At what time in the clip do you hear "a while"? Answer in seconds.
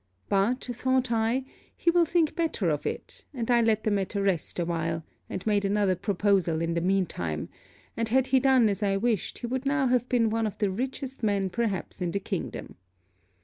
4.57-5.05